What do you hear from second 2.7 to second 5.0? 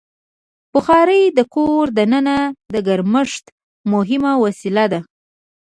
د ګرمښت مهمه وسیله ده.